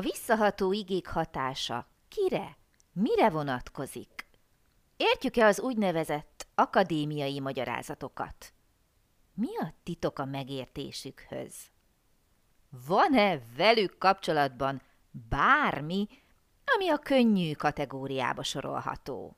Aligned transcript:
A 0.00 0.02
visszaható 0.02 0.72
igék 0.72 1.06
hatása 1.06 1.86
kire, 2.08 2.56
mire 2.92 3.30
vonatkozik? 3.30 4.26
Értjük-e 4.96 5.46
az 5.46 5.60
úgynevezett 5.60 6.46
akadémiai 6.54 7.40
magyarázatokat? 7.40 8.52
Mi 9.34 9.56
a 9.58 9.74
titok 9.82 10.18
a 10.18 10.24
megértésükhöz? 10.24 11.54
Van-e 12.86 13.40
velük 13.56 13.98
kapcsolatban 13.98 14.82
bármi, 15.28 16.08
ami 16.64 16.88
a 16.88 16.98
könnyű 16.98 17.52
kategóriába 17.52 18.42
sorolható? 18.42 19.36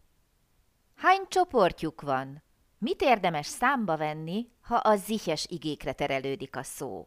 Hány 0.95 1.29
csoportjuk 1.29 2.01
van? 2.01 2.43
Mit 2.79 3.03
érdemes 3.03 3.47
számba 3.47 3.97
venni, 3.97 4.49
ha 4.61 4.77
a 4.77 4.97
zihes 4.97 5.47
igékre 5.49 5.93
terelődik 5.93 6.57
a 6.57 6.63
szó? 6.63 7.07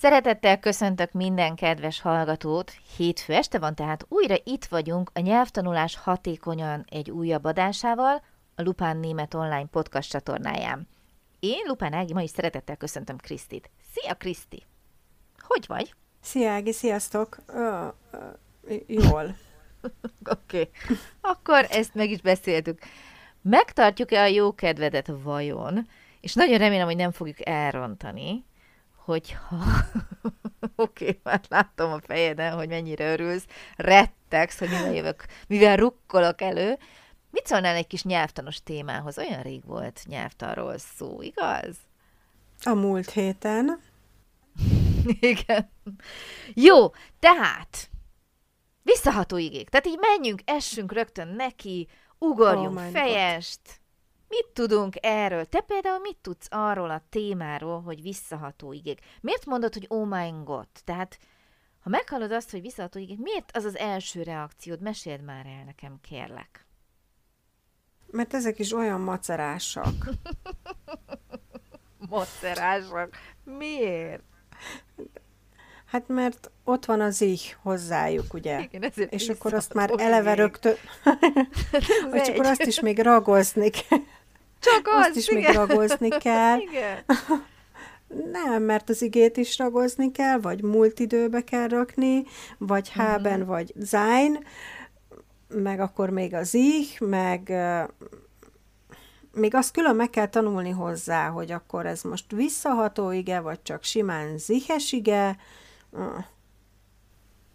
Szeretettel 0.00 0.58
köszöntök 0.58 1.12
minden 1.12 1.54
kedves 1.54 2.00
hallgatót. 2.00 2.72
Hétfő 2.96 3.32
este 3.32 3.58
van, 3.58 3.74
tehát 3.74 4.06
újra 4.08 4.34
itt 4.44 4.64
vagyunk 4.64 5.10
a 5.14 5.20
nyelvtanulás 5.20 5.96
hatékonyan 5.96 6.84
egy 6.90 7.10
újabb 7.10 7.44
adásával 7.44 8.22
a 8.54 8.62
Lupán 8.62 8.96
Német 8.96 9.34
Online 9.34 9.66
podcast 9.66 10.10
csatornáján. 10.10 10.88
Én, 11.40 11.64
Lupán 11.66 11.92
Ági, 11.92 12.12
ma 12.12 12.22
is 12.22 12.30
szeretettel 12.30 12.76
köszöntöm 12.76 13.16
Krisztit. 13.16 13.70
Szia, 13.92 14.14
Kriszti! 14.14 14.62
Hogy 15.38 15.64
vagy? 15.66 15.94
Szia, 16.20 16.50
Ági, 16.50 16.72
sziasztok! 16.72 17.38
Ö, 17.46 17.86
ö, 18.10 18.74
jól. 18.86 19.24
Oké, 20.24 20.60
okay. 20.60 20.70
akkor 21.20 21.66
ezt 21.70 21.94
meg 21.94 22.10
is 22.10 22.20
beszéltük. 22.20 22.78
Megtartjuk-e 23.42 24.20
a 24.20 24.26
jó 24.26 24.54
kedvedet 24.54 25.12
vajon? 25.22 25.88
És 26.20 26.34
nagyon 26.34 26.58
remélem, 26.58 26.86
hogy 26.86 26.96
nem 26.96 27.12
fogjuk 27.12 27.46
elrontani, 27.48 28.44
hogyha... 29.04 29.56
Oké, 30.76 31.04
okay, 31.04 31.20
már 31.22 31.40
látom 31.48 31.92
a 31.92 32.00
fejeden, 32.00 32.52
hogy 32.52 32.68
mennyire 32.68 33.12
örülsz, 33.12 33.44
rettegsz, 33.76 34.58
hogy 34.58 34.68
mivel 34.68 34.94
jövök, 34.94 35.24
mivel 35.46 35.76
rukkolok 35.76 36.40
elő. 36.40 36.78
Mit 37.30 37.46
szólnál 37.46 37.74
egy 37.74 37.86
kis 37.86 38.02
nyelvtanos 38.02 38.62
témához? 38.62 39.18
Olyan 39.18 39.42
rég 39.42 39.64
volt 39.64 40.02
nyelvtanról 40.06 40.78
szó, 40.78 41.22
igaz? 41.22 41.76
A 42.62 42.74
múlt 42.74 43.10
héten. 43.10 43.80
Igen. 45.20 45.70
Jó, 46.54 46.90
tehát 47.18 47.90
visszaható 48.82 49.36
igék. 49.36 49.68
Tehát 49.68 49.86
így 49.86 49.98
menjünk, 49.98 50.40
essünk 50.44 50.92
rögtön 50.92 51.28
neki, 51.28 51.88
ugorjunk 52.18 52.78
oh 52.78 52.90
fejest. 52.90 53.60
God. 53.64 53.79
Mit 54.30 54.46
tudunk 54.52 54.94
erről? 55.00 55.44
Te 55.44 55.60
például 55.60 55.98
mit 55.98 56.16
tudsz 56.20 56.46
arról 56.50 56.90
a 56.90 57.02
témáról, 57.08 57.80
hogy 57.82 58.02
visszaható 58.02 58.72
igék? 58.72 59.00
Miért 59.20 59.46
mondod, 59.46 59.74
hogy 59.74 59.86
oh 59.88 60.06
my 60.06 60.32
god? 60.44 60.68
Tehát, 60.84 61.18
ha 61.80 61.88
meghallod 61.88 62.32
azt, 62.32 62.50
hogy 62.50 62.60
visszaható 62.60 62.98
igék, 62.98 63.18
miért 63.18 63.56
az 63.56 63.64
az 63.64 63.76
első 63.76 64.22
reakciód? 64.22 64.80
Meséld 64.80 65.22
már 65.22 65.46
el 65.46 65.64
nekem, 65.64 65.98
kérlek. 66.00 66.66
Mert 68.10 68.34
ezek 68.34 68.58
is 68.58 68.72
olyan 68.72 69.00
macerásak. 69.00 70.08
macerásak? 72.10 73.16
Miért? 73.44 74.22
Hát 75.84 76.08
mert 76.08 76.50
ott 76.64 76.84
van 76.84 77.00
az 77.00 77.20
így 77.20 77.56
hozzájuk, 77.62 78.34
ugye? 78.34 78.60
Igen, 78.60 78.92
és 79.08 79.28
akkor 79.28 79.54
azt 79.54 79.74
már 79.74 79.90
eleve 79.96 80.34
rögtön, 80.34 80.74
csak 82.24 82.28
akkor 82.28 82.46
azt 82.46 82.62
is 82.64 82.80
még 82.80 82.98
ragozni 82.98 83.70
kell. 83.70 83.98
Csak 84.60 84.88
az, 84.88 85.06
Azt 85.06 85.16
is 85.16 85.28
igen. 85.28 85.42
még 85.42 85.54
ragozni 85.54 86.08
kell. 86.24 86.58
Igen. 86.58 87.04
Nem, 88.32 88.62
mert 88.62 88.88
az 88.88 89.02
igét 89.02 89.36
is 89.36 89.58
ragozni 89.58 90.10
kell, 90.10 90.38
vagy 90.40 90.62
múlt 90.62 90.98
időbe 90.98 91.44
kell 91.44 91.68
rakni, 91.68 92.22
vagy 92.58 92.90
mhm. 92.94 93.04
haben, 93.04 93.32
uh-huh. 93.32 93.46
vagy 93.46 93.74
sein, 93.86 94.44
meg 95.48 95.80
akkor 95.80 96.10
még 96.10 96.34
az 96.34 96.54
ich, 96.54 97.00
meg 97.00 97.52
még 99.32 99.54
azt 99.54 99.72
külön 99.72 99.96
meg 99.96 100.10
kell 100.10 100.26
tanulni 100.26 100.70
hozzá, 100.70 101.28
hogy 101.28 101.50
akkor 101.50 101.86
ez 101.86 102.02
most 102.02 102.32
visszaható 102.32 103.10
ige, 103.10 103.40
vagy 103.40 103.62
csak 103.62 103.82
simán 103.82 104.38
zihes 104.38 104.92
ige. 104.92 105.36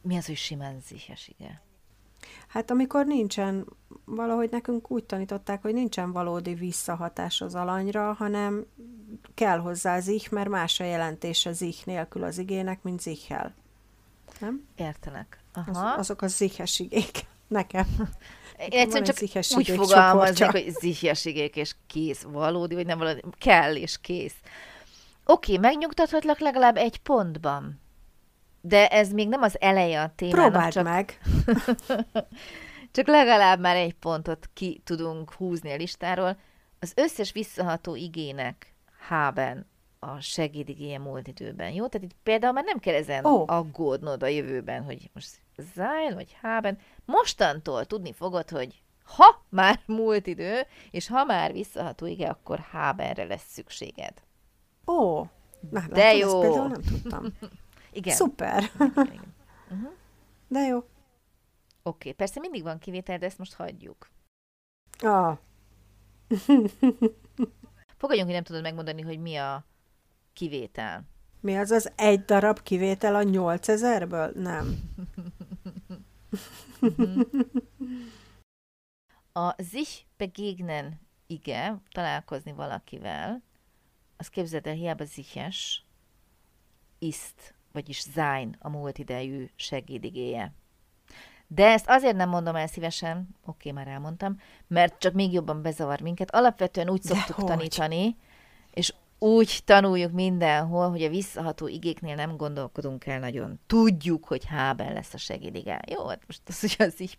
Mi 0.01 0.17
az, 0.17 0.25
hogy 0.25 0.35
simán 0.35 0.79
zihes 0.87 1.27
ige? 1.37 1.61
Hát 2.47 2.71
amikor 2.71 3.05
nincsen, 3.05 3.65
valahogy 4.05 4.49
nekünk 4.49 4.91
úgy 4.91 5.03
tanították, 5.03 5.61
hogy 5.61 5.73
nincsen 5.73 6.11
valódi 6.11 6.53
visszahatás 6.53 7.41
az 7.41 7.55
alanyra, 7.55 8.13
hanem 8.13 8.65
kell 9.33 9.57
hozzá 9.57 9.95
az 9.95 10.07
ich, 10.07 10.31
mert 10.31 10.49
más 10.49 10.79
a 10.79 10.83
jelentés 10.83 11.45
az 11.45 11.61
ich 11.61 11.85
nélkül 11.85 12.23
az 12.23 12.37
igének, 12.37 12.83
mint 12.83 13.01
zichel. 13.01 13.53
Nem? 14.39 14.67
Értelek. 14.75 15.39
Aha. 15.53 15.91
Az, 15.91 15.99
azok 15.99 16.21
a 16.21 16.27
zihes 16.27 16.79
igék. 16.79 17.19
Nekem. 17.47 17.85
Egyszerűen 18.57 19.03
csak 19.03 19.57
úgy 19.57 19.67
fogalmazni, 19.67 20.45
hogy 20.45 20.75
zihes 20.79 21.25
igék 21.25 21.55
és 21.55 21.75
kész. 21.87 22.21
Valódi, 22.21 22.75
vagy 22.75 22.85
nem 22.85 22.97
valódi. 22.97 23.21
Kell 23.37 23.75
és 23.75 24.01
kész. 24.01 24.35
Oké, 25.25 25.57
megnyugtathatlak 25.57 26.39
legalább 26.39 26.77
egy 26.77 26.97
pontban. 26.97 27.79
De 28.67 28.87
ez 28.87 29.11
még 29.11 29.27
nem 29.27 29.41
az 29.41 29.61
eleje 29.61 30.01
a 30.01 30.11
témának. 30.15 30.51
Próbáld 30.51 30.71
csak... 30.71 30.83
meg. 30.83 31.19
csak 32.95 33.07
legalább 33.07 33.59
már 33.59 33.75
egy 33.75 33.93
pontot 33.93 34.49
ki 34.53 34.81
tudunk 34.83 35.33
húzni 35.33 35.71
a 35.71 35.75
listáról. 35.75 36.37
Az 36.79 36.93
összes 36.95 37.31
visszaható 37.31 37.95
igének 37.95 38.73
Hában 39.07 39.65
a 39.99 40.19
segédigéje 40.19 40.99
múlt 40.99 41.27
időben, 41.27 41.71
jó? 41.71 41.87
Tehát 41.87 42.07
itt 42.07 42.17
például 42.23 42.53
már 42.53 42.63
nem 42.63 42.79
kell 42.79 42.93
ezen 42.93 43.25
oh. 43.25 43.43
aggódnod 43.47 44.23
a 44.23 44.27
jövőben, 44.27 44.83
hogy 44.83 45.09
most 45.13 45.29
Zain 45.75 46.13
vagy 46.13 46.37
Hában. 46.41 46.77
Mostantól 47.05 47.85
tudni 47.85 48.13
fogod, 48.13 48.49
hogy 48.49 48.81
ha 49.03 49.45
már 49.49 49.79
múlt 49.85 50.27
idő, 50.27 50.61
és 50.91 51.07
ha 51.07 51.23
már 51.23 51.51
visszaható 51.51 52.05
ige, 52.05 52.27
akkor 52.29 52.59
Hábenre 52.71 53.23
lesz 53.23 53.51
szükséged. 53.51 54.13
Ó, 54.87 54.93
oh. 54.93 55.27
De 55.69 55.79
látod, 55.79 56.19
jó. 56.19 56.27
Ezt 56.27 56.39
például 56.39 56.67
nem 56.67 56.81
tudtam. 56.81 57.33
Igen. 57.95 58.15
Szuper. 58.15 58.63
Igen, 58.73 58.91
igen. 58.95 59.33
Uh-huh. 59.71 59.91
De 60.47 60.59
jó. 60.59 60.77
Oké, 60.77 60.89
okay. 61.83 62.13
persze 62.13 62.39
mindig 62.39 62.63
van 62.63 62.79
kivétel, 62.79 63.17
de 63.17 63.25
ezt 63.25 63.37
most 63.37 63.53
hagyjuk. 63.53 64.09
Ah. 64.99 65.37
Fogadjunk, 67.97 68.25
hogy 68.25 68.35
nem 68.35 68.43
tudod 68.43 68.61
megmondani, 68.61 69.01
hogy 69.01 69.19
mi 69.19 69.35
a 69.35 69.65
kivétel. 70.33 71.03
Mi 71.39 71.57
az 71.57 71.71
az 71.71 71.91
egy 71.95 72.25
darab 72.25 72.61
kivétel 72.61 73.15
a 73.15 73.23
8000-ből? 73.23 74.33
Nem. 74.33 74.93
a 79.31 79.61
sich 79.63 80.05
begegnen 80.17 80.99
ige, 81.27 81.81
találkozni 81.91 82.51
valakivel, 82.51 83.43
az 84.17 84.29
képzeld 84.29 84.67
el, 84.67 84.73
hiába 84.73 85.05
ziches, 85.05 85.85
ist 86.99 87.54
vagyis 87.75 88.05
sein 88.13 88.55
a 88.59 88.69
múlt 88.69 88.97
idejű 88.97 89.49
segédigéje. 89.55 90.53
De 91.47 91.65
ezt 91.65 91.89
azért 91.89 92.15
nem 92.15 92.29
mondom 92.29 92.55
el 92.55 92.67
szívesen, 92.67 93.27
oké, 93.45 93.71
már 93.71 93.87
elmondtam, 93.87 94.39
mert 94.67 94.99
csak 94.99 95.13
még 95.13 95.33
jobban 95.33 95.61
bezavar 95.61 96.01
minket. 96.01 96.35
Alapvetően 96.35 96.89
úgy 96.89 97.01
szoktuk 97.01 97.43
tanítani, 97.43 98.17
és 98.73 98.93
úgy 99.19 99.61
tanuljuk 99.65 100.11
mindenhol, 100.11 100.89
hogy 100.89 101.03
a 101.03 101.09
visszaható 101.09 101.67
igéknél 101.67 102.15
nem 102.15 102.37
gondolkodunk 102.37 103.05
el 103.05 103.19
nagyon. 103.19 103.59
Tudjuk, 103.67 104.25
hogy 104.25 104.45
hában 104.45 104.93
lesz 104.93 105.13
a 105.13 105.17
segédige. 105.17 105.81
Jó, 105.87 106.07
hát 106.07 106.21
most 106.27 106.41
az, 106.47 106.59
hogy 106.59 106.75
az 106.77 107.01
így 107.01 107.17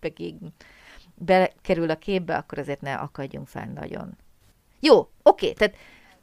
bekerül 1.15 1.91
a 1.91 1.97
képbe, 1.97 2.37
akkor 2.37 2.59
azért 2.59 2.81
ne 2.81 2.95
akadjunk 2.95 3.47
fel 3.47 3.67
nagyon. 3.67 4.17
Jó, 4.81 5.09
oké, 5.23 5.53
tehát 5.53 5.77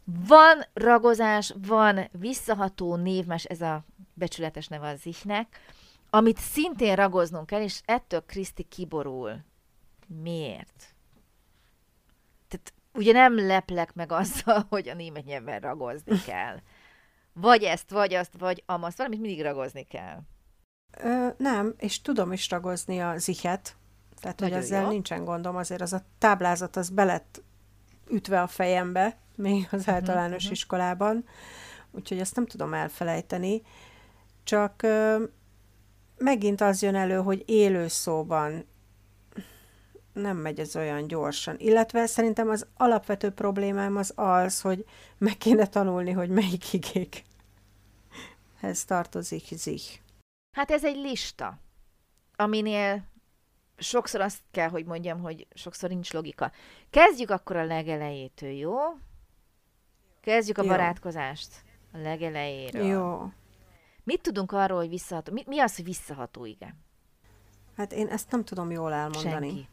van 0.06 0.66
ragozás, 0.74 1.54
van 1.68 2.10
visszaható 2.12 2.96
névmes, 2.96 3.44
ez 3.44 3.62
a 3.62 3.84
becsületes 4.14 4.68
neve 4.68 4.88
az 4.88 5.06
ihnek, 5.06 5.60
amit 6.10 6.38
szintén 6.38 6.96
ragoznunk 6.96 7.46
kell, 7.46 7.62
és 7.62 7.82
ettől 7.86 8.26
Kriszti 8.26 8.64
kiborul. 8.64 9.46
Miért? 10.08 10.96
Tehát 12.48 12.74
ugye 12.94 13.12
nem 13.12 13.46
leplek 13.46 13.94
meg 13.94 14.12
azzal, 14.12 14.66
hogy 14.70 14.90
a 14.90 14.94
német 14.94 15.26
nyelven 15.26 15.60
ragozni 15.60 16.22
kell. 16.22 16.60
vagy 17.34 17.64
ezt, 17.64 17.90
vagy 17.90 18.14
azt, 18.14 18.38
vagy 18.38 18.64
amazt, 18.66 18.98
valamit 18.98 19.20
mindig 19.20 19.42
ragozni 19.42 19.84
kell. 19.84 20.20
Ö, 20.98 21.28
nem, 21.38 21.74
és 21.78 22.02
tudom 22.02 22.32
is 22.32 22.50
ragozni 22.50 23.02
a 23.02 23.18
zihet, 23.18 23.76
tehát 24.22 24.40
Nagyon 24.40 24.56
hogy 24.56 24.64
ezzel 24.64 24.82
jó. 24.82 24.90
nincsen 24.90 25.26
gondom, 25.26 25.56
azért 25.56 25.82
az 25.82 25.94
a 25.94 26.06
táblázat 26.18 26.76
az 26.76 26.90
belett 26.90 27.44
ütve 28.10 28.42
a 28.42 28.48
fejembe, 28.48 29.18
még 29.36 29.68
az 29.72 29.86
mhm, 29.86 29.96
általános 29.96 30.38
uh-huh. 30.38 30.52
iskolában, 30.52 31.26
úgyhogy 31.92 32.20
ezt 32.20 32.36
nem 32.36 32.46
tudom 32.46 32.74
elfelejteni, 32.74 33.62
csak 34.44 34.82
ö, 34.84 35.24
megint 36.18 36.62
az 36.62 36.82
jön 36.82 36.96
elő, 36.96 37.16
hogy 37.16 37.44
élő 37.46 37.88
szóban 37.88 38.66
nem 40.14 40.38
megy 40.38 40.60
ez 40.60 40.76
olyan 40.76 41.08
gyorsan. 41.08 41.56
Illetve 41.60 42.06
szerintem 42.06 42.50
az 42.50 42.68
alapvető 42.78 43.30
problémám 43.30 43.96
az 43.96 44.14
az, 44.16 44.62
hogy 44.62 44.86
meg 45.18 45.38
kéne 45.38 45.68
tanulni, 45.68 46.12
hogy 46.12 46.30
melyik 46.30 46.74
igék 46.74 47.24
ez 48.64 48.86
tartozik 48.86 49.44
zich. 49.52 50.02
Hát 50.52 50.72
ez 50.72 50.86
egy 50.86 50.96
lista, 50.96 51.60
aminél 52.36 53.04
sokszor 53.78 54.22
azt 54.22 54.40
kell, 54.52 54.70
hogy 54.70 54.86
mondjam, 54.86 55.22
hogy 55.22 55.48
sokszor 55.54 55.90
nincs 55.90 56.14
logika. 56.14 56.52
Kezdjük 56.90 57.30
akkor 57.30 57.56
a 57.56 57.66
legelejétől, 57.66 58.50
jó? 58.50 58.78
Kezdjük 60.24 60.58
a 60.58 60.64
jó. 60.64 60.70
barátkozást 60.70 61.50
a 61.92 61.98
legelejéről. 61.98 62.86
Jó. 62.86 63.32
Mit 64.04 64.22
tudunk 64.22 64.52
arról, 64.52 64.78
hogy 64.78 64.90
visszaható? 64.90 65.34
Mi, 65.34 65.44
mi 65.46 65.60
az, 65.60 65.76
hogy 65.76 65.86
visszaható, 65.86 66.46
igen? 66.46 66.76
Hát 67.78 67.92
én 67.92 68.08
ezt 68.08 68.32
nem 68.32 68.44
tudom 68.44 68.72
jól 68.72 68.94
elmondani. 68.94 69.48
Senki. 69.48 69.68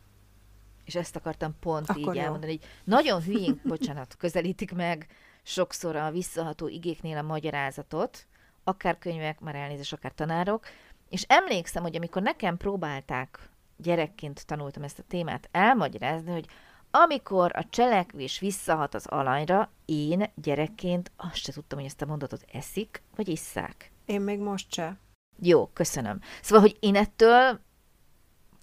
És 0.85 0.94
ezt 0.94 1.17
akartam 1.17 1.56
pont 1.61 1.88
Akkor 1.88 2.00
így 2.00 2.14
jó. 2.14 2.23
elmondani, 2.23 2.52
hogy 2.52 2.69
nagyon 2.85 3.23
hülyén, 3.23 3.61
bocsánat, 3.73 4.17
közelítik 4.17 4.75
meg 4.75 5.06
sokszor 5.43 5.97
a 5.97 6.11
visszaható 6.11 6.69
igéknél 6.69 7.17
a 7.17 7.23
magyarázatot, 7.23 8.26
akár 8.64 8.99
könyvek, 8.99 9.41
már 9.41 9.55
elnézés, 9.55 9.93
akár 9.93 10.12
tanárok, 10.12 10.67
és 11.08 11.25
emlékszem, 11.29 11.82
hogy 11.82 11.96
amikor 11.96 12.23
nekem 12.23 12.56
próbálták, 12.56 13.50
gyerekként 13.76 14.46
tanultam 14.46 14.82
ezt 14.82 14.99
a 14.99 15.05
témát, 15.08 15.49
elmagyarázni, 15.53 16.31
hogy 16.31 16.46
amikor 16.91 17.51
a 17.55 17.65
cselekvés 17.71 18.39
visszahat 18.39 18.95
az 18.95 19.07
alanyra, 19.07 19.71
én 19.85 20.31
gyerekként 20.35 21.11
azt 21.17 21.37
se 21.37 21.53
tudtam, 21.53 21.79
hogy 21.79 21.87
ezt 21.87 22.03
a 22.03 22.07
mondatot 22.07 22.45
eszik, 22.53 23.03
vagy 23.17 23.29
isszák. 23.29 23.93
Én 24.05 24.21
még 24.21 24.39
most 24.39 24.73
se. 24.73 24.97
Jó, 25.39 25.67
köszönöm. 25.67 26.21
Szóval, 26.43 26.61
hogy 26.61 26.77
én 26.81 26.97
ettől 26.97 27.61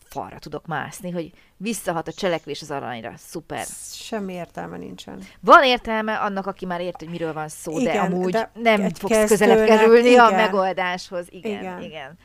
falra 0.04 0.40
tudok 0.40 0.66
mászni, 0.66 1.12
hogy 1.12 1.32
visszahat 1.58 2.08
a 2.08 2.12
cselekvés 2.12 2.62
az 2.62 2.72
aranyra. 2.72 3.14
Szuper. 3.18 3.66
Semmi 3.92 4.34
értelme 4.34 4.78
nincsen. 4.78 5.22
Van 5.40 5.64
értelme 5.64 6.18
annak, 6.18 6.46
aki 6.46 6.66
már 6.66 6.82
ért, 6.82 7.00
hogy 7.00 7.10
miről 7.10 7.34
van 7.34 7.48
szó, 7.48 7.80
igen, 7.80 7.94
de 7.94 8.16
amúgy 8.16 8.32
de 8.32 8.52
nem 8.54 8.90
fogsz 8.90 9.28
közelebb 9.28 9.68
kerülni 9.68 10.10
igen. 10.10 10.26
a 10.26 10.30
megoldáshoz. 10.30 11.26
Igen, 11.30 11.60
igen, 11.60 11.82
igen. 11.82 12.18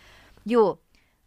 Jó, 0.43 0.79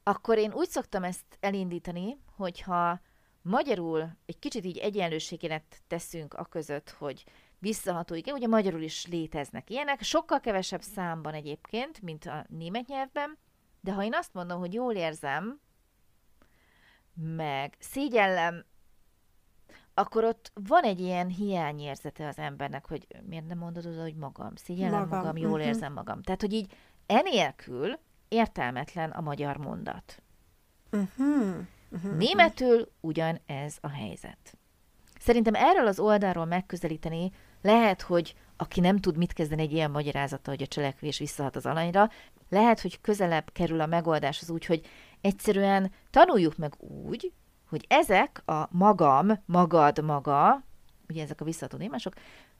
akkor 0.03 0.37
én 0.37 0.51
úgy 0.53 0.69
szoktam 0.69 1.03
ezt 1.03 1.25
elindítani, 1.39 2.17
hogyha 2.35 2.99
magyarul 3.45 4.17
egy 4.25 4.39
kicsit 4.39 4.65
így 4.65 4.77
egyenlőségénet 4.77 5.81
teszünk 5.87 6.33
a 6.33 6.45
között, 6.45 6.89
hogy 6.89 7.23
visszaható, 7.59 8.15
igen, 8.15 8.35
ugye 8.35 8.47
magyarul 8.47 8.81
is 8.81 9.05
léteznek 9.05 9.69
ilyenek, 9.69 10.01
sokkal 10.01 10.39
kevesebb 10.39 10.81
számban 10.81 11.33
egyébként, 11.33 12.01
mint 12.01 12.25
a 12.25 12.45
német 12.49 12.87
nyelvben, 12.87 13.37
de 13.81 13.93
ha 13.93 14.03
én 14.03 14.13
azt 14.13 14.33
mondom, 14.33 14.59
hogy 14.59 14.73
jól 14.73 14.93
érzem, 14.93 15.59
meg 17.13 17.75
szégyellem, 17.79 18.65
akkor 19.93 20.23
ott 20.23 20.51
van 20.53 20.83
egy 20.83 20.99
ilyen 20.99 21.27
hiányérzete 21.27 22.27
az 22.27 22.37
embernek, 22.37 22.87
hogy 22.87 23.07
miért 23.27 23.47
nem 23.47 23.57
mondod 23.57 23.85
oda, 23.85 24.01
hogy 24.01 24.15
magam, 24.15 24.55
szégyellem 24.55 24.99
magam, 24.99 25.17
magam 25.17 25.37
jól 25.37 25.51
uh-huh. 25.51 25.67
érzem 25.67 25.93
magam. 25.93 26.21
Tehát, 26.21 26.41
hogy 26.41 26.53
így 26.53 26.73
enélkül 27.05 27.99
értelmetlen 28.27 29.11
a 29.11 29.21
magyar 29.21 29.57
mondat. 29.57 30.21
Uh-huh. 30.91 31.65
Uh-huh. 31.95 32.17
Németül 32.17 32.91
ugyanez 32.99 33.77
a 33.81 33.89
helyzet. 33.89 34.57
Szerintem 35.19 35.55
erről 35.55 35.87
az 35.87 35.99
oldalról 35.99 36.45
megközelíteni 36.45 37.31
lehet, 37.61 38.01
hogy 38.01 38.35
aki 38.57 38.79
nem 38.79 38.97
tud 38.97 39.17
mit 39.17 39.33
kezdeni 39.33 39.61
egy 39.61 39.71
ilyen 39.71 39.91
magyarázata, 39.91 40.49
hogy 40.49 40.61
a 40.61 40.67
cselekvés 40.67 41.17
visszahat 41.17 41.55
az 41.55 41.65
alanyra, 41.65 42.09
lehet, 42.49 42.81
hogy 42.81 43.01
közelebb 43.01 43.51
kerül 43.51 43.81
a 43.81 43.85
megoldáshoz 43.85 44.49
úgy, 44.49 44.65
hogy 44.65 44.85
egyszerűen 45.21 45.91
tanuljuk 46.09 46.57
meg 46.57 46.73
úgy, 46.79 47.31
hogy 47.69 47.85
ezek 47.89 48.41
a 48.45 48.67
magam, 48.71 49.43
magad, 49.45 50.03
maga, 50.03 50.63
ugye 51.09 51.23
ezek 51.23 51.41
a 51.41 51.45
visszató 51.45 51.77
némások, 51.77 52.13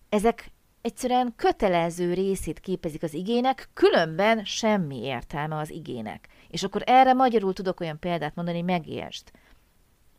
ezek 0.10 0.52
egyszerűen 0.86 1.34
kötelező 1.36 2.14
részét 2.14 2.60
képezik 2.60 3.04
az 3.04 3.14
igének, 3.14 3.70
különben 3.74 4.44
semmi 4.44 5.04
értelme 5.04 5.58
az 5.58 5.70
igének. 5.70 6.28
És 6.48 6.64
akkor 6.64 6.82
erre 6.86 7.14
magyarul 7.14 7.54
tudok 7.54 7.80
olyan 7.80 8.00
példát 8.00 8.36
mondani, 8.36 8.62
megértsd. 8.62 9.32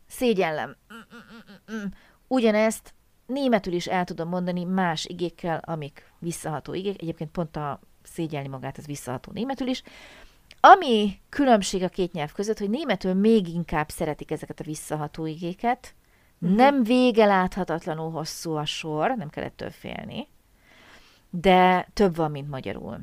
Szégyellem. 0.07 0.75
Ugyanezt 2.27 2.93
németül 3.25 3.73
is 3.73 3.87
el 3.87 4.03
tudom 4.03 4.29
mondani 4.29 4.63
más 4.63 5.05
igékkel, 5.05 5.61
amik 5.65 6.11
visszaható 6.19 6.73
igék. 6.73 7.01
Egyébként 7.01 7.31
pont 7.31 7.55
a 7.55 7.79
szégyelni 8.03 8.47
magát, 8.47 8.77
az 8.77 8.85
visszaható 8.85 9.31
németül 9.31 9.67
is. 9.67 9.83
Ami 10.59 11.19
különbség 11.29 11.83
a 11.83 11.89
két 11.89 12.11
nyelv 12.11 12.31
között, 12.31 12.57
hogy 12.57 12.69
németül 12.69 13.13
még 13.13 13.47
inkább 13.47 13.89
szeretik 13.89 14.31
ezeket 14.31 14.59
a 14.59 14.63
visszaható 14.63 15.25
igéket, 15.25 15.95
uh-huh. 16.39 16.57
nem 16.57 16.83
vége 16.83 17.25
láthatatlanul 17.25 18.11
hosszú 18.11 18.55
a 18.55 18.65
sor, 18.65 19.15
nem 19.15 19.29
kell 19.29 19.43
ettől 19.43 19.69
félni, 19.69 20.27
de 21.29 21.87
több 21.93 22.15
van, 22.15 22.31
mint 22.31 22.49
magyarul. 22.49 22.99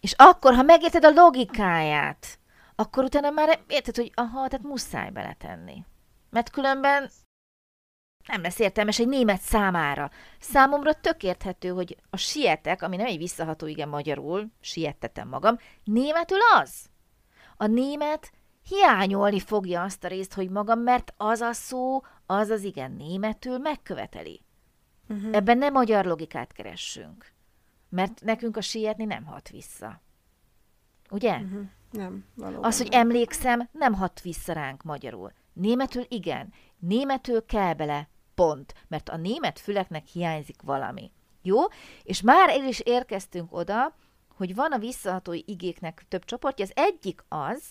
És 0.00 0.14
akkor, 0.16 0.54
ha 0.54 0.62
megérted 0.62 1.04
a 1.04 1.10
logikáját, 1.10 2.38
akkor 2.74 3.04
utána 3.04 3.30
már 3.30 3.60
érted, 3.66 3.96
hogy 3.96 4.12
aha, 4.14 4.48
tehát 4.48 4.66
muszáj 4.66 5.10
beletenni. 5.10 5.84
Mert 6.30 6.50
különben 6.50 7.10
nem 8.28 8.42
lesz 8.42 8.58
értelmes 8.58 8.98
egy 8.98 9.08
német 9.08 9.40
számára. 9.40 10.10
Számomra 10.40 10.92
tök 10.92 11.22
érthető, 11.22 11.68
hogy 11.68 11.96
a 12.10 12.16
sietek, 12.16 12.82
ami 12.82 12.96
nem 12.96 13.06
egy 13.06 13.18
visszaható 13.18 13.66
igen 13.66 13.88
magyarul, 13.88 14.50
siettetem 14.60 15.28
magam, 15.28 15.58
németül 15.84 16.38
az. 16.54 16.90
A 17.56 17.66
német 17.66 18.32
hiányolni 18.68 19.40
fogja 19.40 19.82
azt 19.82 20.04
a 20.04 20.08
részt, 20.08 20.34
hogy 20.34 20.50
magam, 20.50 20.80
mert 20.80 21.14
az 21.16 21.40
a 21.40 21.52
szó, 21.52 22.02
az 22.26 22.48
az 22.48 22.62
igen 22.62 22.92
németül 22.92 23.58
megköveteli. 23.58 24.44
Uh-huh. 25.08 25.36
Ebben 25.36 25.58
nem 25.58 25.72
magyar 25.72 26.04
logikát 26.04 26.52
keressünk. 26.52 27.31
Mert 27.92 28.20
nekünk 28.20 28.56
a 28.56 28.60
sietni 28.60 29.04
nem 29.04 29.24
hat 29.24 29.48
vissza. 29.48 30.00
Ugye? 31.10 31.36
Uh-huh. 31.36 31.62
Nem, 31.90 32.24
valóban 32.34 32.64
Az, 32.64 32.78
hogy 32.78 32.88
nem. 32.90 33.00
emlékszem, 33.00 33.68
nem 33.72 33.94
hat 33.94 34.20
vissza 34.20 34.52
ránk 34.52 34.82
magyarul. 34.82 35.32
Németül 35.52 36.04
igen. 36.08 36.52
Németül 36.78 37.46
kell 37.46 37.74
bele 37.74 38.08
pont, 38.34 38.74
mert 38.88 39.08
a 39.08 39.16
német 39.16 39.58
füleknek 39.58 40.06
hiányzik 40.06 40.62
valami. 40.62 41.12
Jó? 41.42 41.58
És 42.02 42.20
már 42.20 42.48
el 42.48 42.64
is 42.68 42.80
érkeztünk 42.80 43.54
oda, 43.56 43.96
hogy 44.28 44.54
van 44.54 44.72
a 44.72 44.78
visszaható 44.78 45.32
igéknek 45.32 46.04
több 46.08 46.24
csoportja. 46.24 46.64
Az 46.64 46.72
egyik 46.74 47.24
az, 47.28 47.62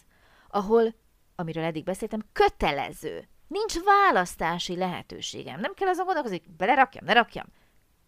ahol, 0.48 0.96
amiről 1.36 1.64
eddig 1.64 1.84
beszéltem, 1.84 2.26
kötelező. 2.32 3.28
Nincs 3.48 3.80
választási 3.80 4.78
lehetőségem. 4.78 5.60
Nem 5.60 5.74
kell 5.74 5.88
azon 5.88 6.06
gondolkozni, 6.06 6.42
hogy 6.46 6.56
belerakjam, 6.56 7.06
ne 7.06 7.14
rakjam. 7.14 7.46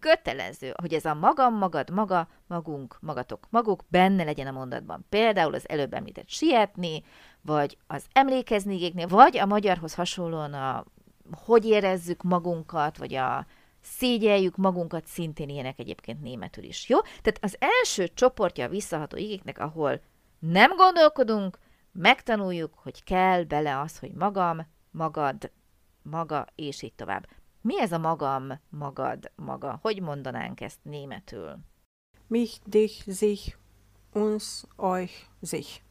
Kötelező, 0.03 0.73
hogy 0.81 0.93
ez 0.93 1.05
a 1.05 1.13
magam, 1.13 1.57
magad, 1.57 1.89
maga, 1.89 2.27
magunk, 2.47 2.97
magatok, 3.01 3.47
maguk 3.49 3.83
benne 3.87 4.23
legyen 4.23 4.47
a 4.47 4.51
mondatban. 4.51 5.05
Például 5.09 5.53
az 5.53 5.69
előbb 5.69 5.93
említett 5.93 6.29
sietni, 6.29 7.03
vagy 7.41 7.77
az 7.87 8.05
emlékezni 8.11 8.75
igéknél, 8.75 9.07
vagy 9.07 9.37
a 9.37 9.45
magyarhoz 9.45 9.93
hasonlóan 9.93 10.53
a 10.53 10.85
hogy 11.45 11.65
érezzük 11.65 12.21
magunkat, 12.21 12.97
vagy 12.97 13.15
a 13.15 13.45
szégyeljük 13.81 14.55
magunkat, 14.55 15.05
szintén 15.05 15.49
ilyenek 15.49 15.79
egyébként 15.79 16.21
németül 16.21 16.63
is, 16.63 16.89
jó? 16.89 16.99
Tehát 17.01 17.39
az 17.41 17.57
első 17.59 18.07
csoportja 18.13 18.65
a 18.65 18.69
visszaható 18.69 19.17
igéknek, 19.17 19.59
ahol 19.59 20.01
nem 20.39 20.75
gondolkodunk, 20.75 21.57
megtanuljuk, 21.91 22.73
hogy 22.75 23.03
kell 23.03 23.43
bele 23.43 23.79
az, 23.79 23.99
hogy 23.99 24.11
magam, 24.11 24.67
magad, 24.91 25.51
maga, 26.01 26.47
és 26.55 26.81
így 26.81 26.93
tovább. 26.93 27.27
Mi 27.63 27.79
ez 27.79 27.91
a 27.91 27.97
magam, 27.97 28.59
magad, 28.69 29.31
maga? 29.35 29.79
Hogy 29.81 30.01
mondanánk 30.01 30.61
ezt 30.61 30.79
németül? 30.81 31.57
Mich, 32.27 32.59
dich, 32.65 33.07
sich, 33.07 33.55
uns, 34.13 34.63
euch, 34.75 35.11
sich. 35.41 35.81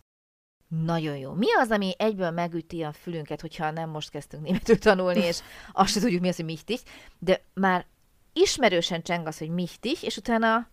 Nagyon 0.69 1.17
jó. 1.17 1.33
Mi 1.33 1.55
az, 1.55 1.71
ami 1.71 1.95
egyből 1.99 2.31
megüti 2.31 2.83
a 2.83 2.93
fülünket, 2.93 3.41
hogyha 3.41 3.71
nem 3.71 3.91
most 3.91 4.11
kezdtünk 4.11 4.43
németül 4.43 4.79
tanulni, 4.79 5.21
és 5.21 5.41
azt 5.73 5.93
sem 5.93 6.03
tudjuk, 6.03 6.21
mi 6.21 6.29
az, 6.29 6.37
hogy 6.37 6.45
michtig, 6.45 6.81
de 7.19 7.45
már 7.55 7.87
ismerősen 8.33 9.03
cseng 9.03 9.27
az, 9.27 9.39
hogy 9.39 9.51
michtig, 9.51 10.03
és 10.03 10.17
utána 10.17 10.69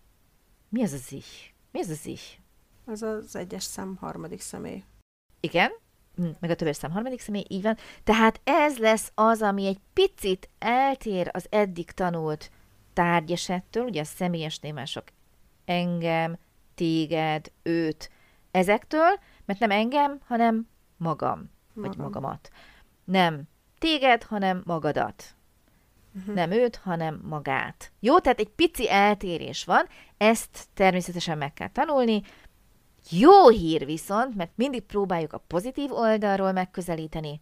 mi 0.70 0.84
az 0.84 0.94
az 0.94 1.12
ich? 1.12 1.54
Mi 1.72 1.80
az 1.80 1.90
az 1.90 2.06
ich? 2.06 2.38
Az 2.86 3.02
az 3.02 3.36
egyes 3.36 3.64
szám 3.64 3.96
harmadik 3.96 4.42
személy. 4.42 4.84
Igen, 5.40 5.72
meg 6.40 6.50
a 6.50 6.56
többes 6.56 6.76
szám 6.76 6.92
harmadik 6.92 7.20
személy, 7.20 7.46
így 7.48 7.62
van. 7.62 7.78
Tehát 8.04 8.42
ez 8.44 8.78
lesz 8.78 9.12
az, 9.16 9.42
ami 9.42 9.66
egy 9.66 9.80
picit 9.94 10.50
eltér 10.60 11.30
az 11.32 11.48
eddig 11.50 11.92
tanult 11.92 12.52
tárgyesettől, 12.94 13.84
ugye 13.84 14.02
a 14.02 14.06
személyes 14.06 14.60
némások 14.60 15.04
engem, 15.66 16.38
téged, 16.76 17.52
őt, 17.64 18.12
ezektől, 18.52 19.20
mert 19.46 19.60
nem 19.60 19.72
engem, 19.72 20.20
hanem 20.28 20.68
magam, 20.98 21.50
magam. 21.74 21.90
vagy 21.90 21.98
magamat. 21.98 22.50
Nem 23.04 23.44
téged, 23.80 24.24
hanem 24.24 24.62
magadat. 24.66 25.36
Uh-huh. 26.16 26.36
Nem 26.36 26.52
őt, 26.52 26.76
hanem 26.76 27.22
magát. 27.24 27.92
Jó, 28.00 28.20
tehát 28.20 28.40
egy 28.40 28.50
pici 28.50 28.92
eltérés 28.92 29.64
van, 29.64 29.88
ezt 30.18 30.68
természetesen 30.74 31.38
meg 31.38 31.54
kell 31.54 31.70
tanulni. 31.70 32.22
Jó 33.10 33.50
hír 33.50 33.86
viszont, 33.86 34.36
mert 34.36 34.52
mindig 34.56 34.82
próbáljuk 34.82 35.34
a 35.34 35.44
pozitív 35.48 35.92
oldalról 35.92 36.52
megközelíteni. 36.52 37.42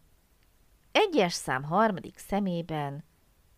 Egyes 0.92 1.34
szám 1.34 1.64
harmadik 1.64 2.18
szemében 2.18 3.04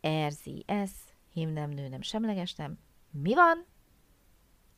erzi 0.01 0.63
ez, 0.67 0.89
hím 1.33 1.49
nem, 1.49 1.69
nő 1.69 1.87
nem, 1.87 2.01
semleges 2.01 2.55
nem. 2.55 2.79
Mi 3.11 3.33
van? 3.33 3.65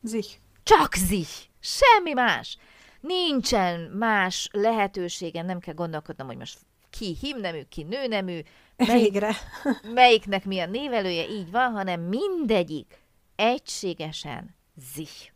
Zich. 0.02 0.40
Csak 0.62 0.94
zich! 0.94 1.50
Semmi 1.60 2.12
más! 2.12 2.58
Nincsen 3.00 3.80
más 3.80 4.48
lehetőségem, 4.52 5.46
nem 5.46 5.58
kell 5.58 5.74
gondolkodnom, 5.74 6.26
hogy 6.26 6.36
most 6.36 6.58
ki 6.90 7.16
himnemű, 7.20 7.62
ki 7.62 7.82
nőnemű, 7.82 8.40
melyik, 8.76 9.24
melyiknek 9.94 10.44
mi 10.44 10.60
a 10.60 10.66
névelője, 10.66 11.28
így 11.28 11.50
van, 11.50 11.72
hanem 11.72 12.00
mindegyik 12.00 13.02
egységesen 13.36 14.54
zich. 14.94 15.32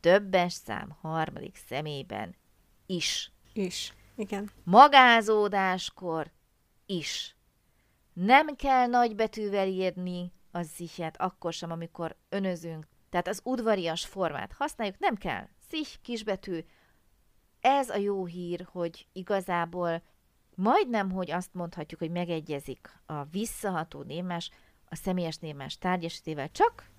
Többes 0.00 0.52
szám 0.52 0.96
harmadik 1.00 1.56
szemében 1.66 2.36
is. 2.86 3.32
Is, 3.52 3.94
igen. 4.16 4.50
Magázódáskor 4.64 6.30
is. 6.86 7.36
Nem 8.12 8.56
kell 8.56 8.86
nagybetűvel 8.86 9.68
írni 9.68 10.32
a 10.50 10.62
zichet, 10.62 11.20
akkor 11.20 11.52
sem, 11.52 11.70
amikor 11.70 12.16
önözünk. 12.28 12.86
Tehát 13.10 13.28
az 13.28 13.40
udvarias 13.44 14.06
formát 14.06 14.52
használjuk, 14.52 14.98
nem 14.98 15.16
kell. 15.16 15.48
Zich, 15.70 16.00
kisbetű. 16.02 16.64
Ez 17.60 17.90
a 17.90 17.96
jó 17.96 18.24
hír, 18.24 18.66
hogy 18.72 19.06
igazából 19.12 20.02
majdnem, 20.54 21.10
hogy 21.10 21.30
azt 21.30 21.54
mondhatjuk, 21.54 22.00
hogy 22.00 22.10
megegyezik 22.10 23.00
a 23.06 23.24
visszaható 23.24 24.02
némás 24.02 24.50
a 24.88 24.94
személyes 24.94 25.36
némás 25.36 25.78
tárgyesítével, 25.78 26.50
csak 26.50 26.90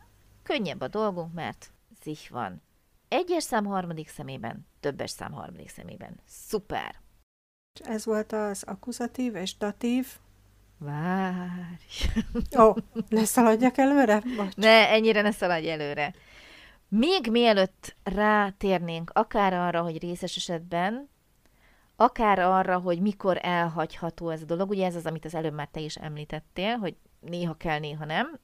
könnyebb 0.44 0.82
a 0.82 0.88
dolgunk, 0.88 1.34
mert 1.34 1.72
zich 2.02 2.30
van. 2.30 2.62
Egyes 3.10 3.44
szám 3.44 3.66
harmadik 3.66 4.08
szemében, 4.08 4.68
többes 4.80 5.10
szám 5.10 5.32
harmadik 5.32 5.70
szemében. 5.70 6.20
Szuper! 6.26 6.96
Ez 7.84 8.06
volt 8.06 8.32
az 8.32 8.64
akuzatív 8.64 9.36
és 9.36 9.58
datív. 9.58 10.08
Várj! 10.78 12.06
Ó, 12.58 12.62
oh, 12.62 12.78
ne 13.10 13.24
szaladjak 13.24 13.78
előre? 13.78 14.24
Bocs. 14.36 14.56
Ne, 14.56 14.90
ennyire 14.90 15.22
ne 15.22 15.32
szaladj 15.32 15.70
előre. 15.70 16.14
Még 16.88 17.28
mielőtt 17.32 17.96
rátérnénk 18.04 19.12
akár 19.14 19.54
arra, 19.54 19.82
hogy 19.82 20.02
részes 20.02 20.36
esetben 20.36 21.10
akár 21.96 22.40
arra, 22.40 22.80
hogy 22.80 23.02
mikor 23.02 23.38
elhagyható 23.42 24.30
ez 24.30 24.42
a 24.42 24.46
dolog, 24.46 24.70
ugye 24.70 24.86
ez 24.86 24.96
az, 24.96 25.06
amit 25.06 25.26
az 25.26 25.36
előbb 25.36 25.54
már 25.54 25.68
te 25.68 25.80
is 25.80 25.96
említettél, 25.96 26.76
hogy 26.76 26.96
néha 27.20 27.54
kell, 27.54 27.80
néha 27.80 28.06
nem. 28.06 28.40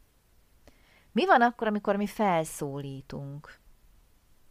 Mi 1.12 1.26
van 1.26 1.42
akkor, 1.42 1.68
amikor 1.68 1.96
mi 1.96 2.08
felszólítunk? 2.08 3.60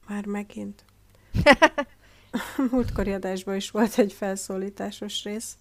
Már 0.09 0.27
megint. 0.27 0.85
Múltkori 2.71 3.13
adásban 3.13 3.55
is 3.55 3.71
volt 3.71 3.99
egy 3.99 4.13
felszólításos 4.13 5.25
rész. 5.25 5.59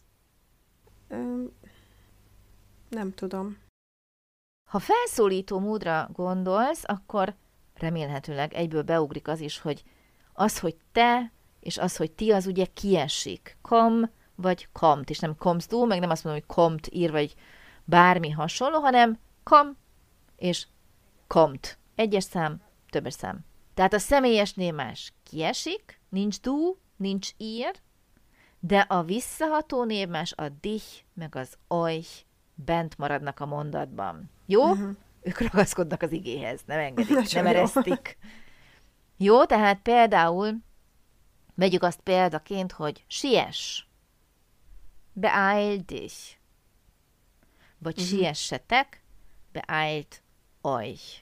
Nem 2.90 3.14
tudom. 3.16 3.58
Ha 4.70 4.80
felszólító 4.80 5.60
módra 5.60 6.10
gondolsz, 6.14 6.84
akkor 6.86 7.36
remélhetőleg 7.74 8.54
egyből 8.54 8.82
beugrik 8.82 9.28
az 9.28 9.40
is, 9.40 9.60
hogy 9.60 9.84
az, 10.34 10.60
hogy 10.60 10.76
te 10.92 11.32
és 11.60 11.78
az, 11.78 11.96
hogy 11.96 12.12
ti, 12.12 12.32
az 12.32 12.46
ugye 12.46 12.66
kiesik. 12.66 13.58
Kom 13.62 14.10
vagy 14.36 14.68
komt, 14.72 15.10
és 15.10 15.20
nem 15.20 15.38
komst 15.38 15.70
du, 15.70 15.86
meg 15.86 16.00
nem 16.00 16.10
azt 16.10 16.24
mondom, 16.24 16.44
hogy 16.48 16.56
komt 16.56 16.90
ír, 16.92 17.12
vagy 17.12 17.36
bármi 17.84 18.30
hasonló, 18.30 18.80
hanem 18.80 19.20
kom 19.44 19.78
és 20.36 20.68
komt. 21.28 21.78
Egyes 21.96 22.24
szám, 22.24 22.62
többes 22.90 23.14
szám. 23.14 23.46
Tehát 23.74 23.94
a 23.94 24.00
személyes 24.00 24.54
némás 24.54 25.14
kiesik, 25.24 26.02
nincs 26.10 26.40
du, 26.40 26.76
nincs 26.98 27.30
ír, 27.38 27.72
de 28.60 28.80
a 28.80 29.04
visszaható 29.04 29.84
névmás, 29.84 30.34
a 30.34 30.50
dich, 30.50 31.04
meg 31.14 31.36
az 31.36 31.58
oly 31.68 32.04
bent 32.56 32.98
maradnak 32.98 33.40
a 33.40 33.46
mondatban. 33.46 34.30
Jó? 34.46 34.70
Uh-huh. 34.70 34.96
Ők 35.22 35.40
ragaszkodnak 35.40 36.02
az 36.02 36.12
igéhez, 36.12 36.62
nem 36.66 36.80
engedik, 36.80 37.14
Nagyon 37.14 37.44
nem 37.44 37.56
eresztik. 37.56 38.18
Jó. 39.18 39.34
jó, 39.34 39.46
tehát 39.46 39.82
például 39.82 40.62
Vegyük 41.56 41.84
azt 41.84 42.00
példaként, 42.00 42.72
hogy 42.72 43.04
siess. 43.08 43.86
Beeil 45.14 45.78
dich. 45.78 46.38
Vagy 47.78 48.02
uh-huh. 48.02 48.20
siessetek, 48.20 49.04
beeilt 49.52 50.22
euch. 50.62 51.22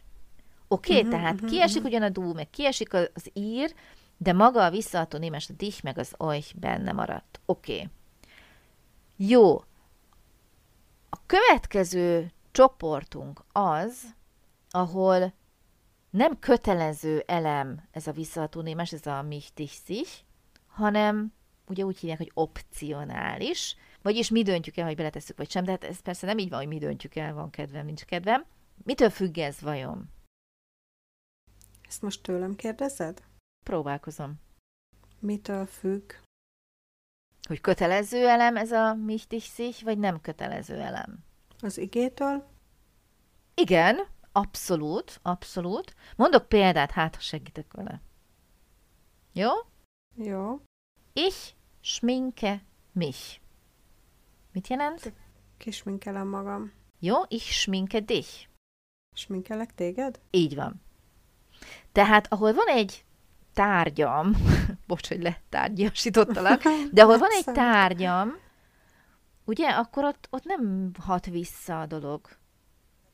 Oké, 0.71 0.91
okay, 0.91 1.03
uh-huh, 1.03 1.19
tehát 1.19 1.33
uh-huh, 1.33 1.49
kiesik 1.49 1.77
uh-huh. 1.77 1.91
ugyan 1.91 2.01
a 2.01 2.09
dú, 2.09 2.33
meg 2.33 2.49
kiesik 2.49 2.93
az 2.93 3.29
ír, 3.33 3.73
de 4.17 4.33
maga 4.33 4.65
a 4.65 4.69
visszaható 4.69 5.17
némes, 5.17 5.49
a 5.49 5.53
dich, 5.53 5.83
meg 5.83 5.97
az 5.97 6.13
euch 6.19 6.55
benne 6.55 6.91
maradt. 6.91 7.39
Oké. 7.45 7.73
Okay. 7.73 7.89
Jó. 9.15 9.57
A 11.09 11.17
következő 11.25 12.31
csoportunk 12.51 13.43
az, 13.51 14.15
ahol 14.69 15.33
nem 16.09 16.39
kötelező 16.39 17.23
elem 17.25 17.87
ez 17.91 18.07
a 18.07 18.11
visszaható 18.11 18.61
némes, 18.61 18.91
ez 18.91 19.05
a 19.05 19.21
mich, 19.21 19.49
dich, 19.55 19.73
sich, 19.85 20.11
hanem 20.67 21.33
ugye 21.67 21.83
úgy 21.83 21.97
hívják, 21.97 22.17
hogy 22.17 22.31
opcionális, 22.33 23.75
vagyis 24.01 24.29
mi 24.29 24.43
döntjük 24.43 24.77
el, 24.77 24.85
hogy 24.85 24.95
beletesszük 24.95 25.37
vagy 25.37 25.49
sem, 25.49 25.63
de 25.63 25.71
hát 25.71 25.83
ez 25.83 25.99
persze 25.99 26.25
nem 26.25 26.37
így 26.37 26.49
van, 26.49 26.59
hogy 26.59 26.67
mi 26.67 26.77
döntjük 26.77 27.15
el, 27.15 27.33
van 27.33 27.49
kedvem, 27.49 27.85
nincs 27.85 28.05
kedvem. 28.05 28.45
Mitől 28.83 29.09
függ 29.09 29.37
ez 29.37 29.61
vajon? 29.61 30.09
Ezt 31.91 32.01
most 32.01 32.23
tőlem 32.23 32.55
kérdezed? 32.55 33.23
Próbálkozom. 33.65 34.39
Mitől 35.19 35.65
függ? 35.65 36.13
Hogy 37.47 37.61
kötelező 37.61 38.27
elem 38.27 38.57
ez 38.57 38.71
a 38.71 38.93
mich, 38.93 39.83
vagy 39.83 39.97
nem 39.97 40.21
kötelező 40.21 40.75
elem? 40.75 41.23
Az 41.61 41.77
igétől? 41.77 42.47
Igen, 43.53 44.07
abszolút, 44.31 45.19
abszolút. 45.21 45.95
Mondok 46.15 46.47
példát, 46.47 46.91
hát 46.91 47.15
ha 47.15 47.21
segítek 47.21 47.73
vele. 47.73 48.01
Jó? 49.33 49.49
Jó. 50.15 50.61
Ich 51.13 51.53
schminke 51.81 52.63
mich. 52.91 53.39
Mit 54.51 54.67
jelent? 54.67 55.13
Kisminkelem 55.57 56.27
magam. 56.27 56.73
Jó, 56.99 57.15
ich 57.27 57.51
schminke 57.51 57.99
dich. 57.99 58.49
Sminkelek 59.15 59.75
téged? 59.75 60.19
Így 60.29 60.55
van. 60.55 60.81
Tehát, 61.91 62.33
ahol 62.33 62.53
van 62.53 62.67
egy 62.67 63.05
tárgyam, 63.53 64.35
bocs, 64.87 65.07
hogy 65.07 65.21
letárgyasítottalak, 65.21 66.61
de 66.91 67.01
ahol 67.01 67.17
van 67.17 67.29
egy 67.31 67.53
tárgyam, 67.53 68.37
ugye, 69.45 69.69
akkor 69.69 70.03
ott, 70.03 70.27
ott 70.29 70.43
nem 70.43 70.91
hat 70.99 71.25
vissza 71.25 71.79
a 71.79 71.85
dolog. 71.85 72.21